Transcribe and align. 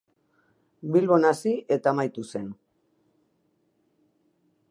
Bilbon 0.95 1.27
hasi 1.31 1.53
eta 1.75 1.93
amaitu 1.93 2.25
zen. 2.33 2.49